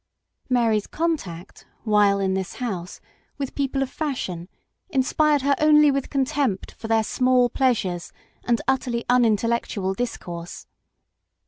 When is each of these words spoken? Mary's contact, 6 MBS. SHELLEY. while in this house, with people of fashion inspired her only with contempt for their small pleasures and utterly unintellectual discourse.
Mary's 0.49 0.87
contact, 0.87 1.59
6 1.59 1.63
MBS. 1.63 1.67
SHELLEY. 1.67 1.91
while 1.91 2.19
in 2.19 2.33
this 2.33 2.55
house, 2.55 3.01
with 3.37 3.53
people 3.53 3.83
of 3.83 3.89
fashion 3.91 4.49
inspired 4.89 5.43
her 5.43 5.53
only 5.59 5.91
with 5.91 6.09
contempt 6.09 6.71
for 6.71 6.87
their 6.87 7.03
small 7.03 7.49
pleasures 7.51 8.11
and 8.43 8.61
utterly 8.67 9.05
unintellectual 9.09 9.93
discourse. 9.93 10.65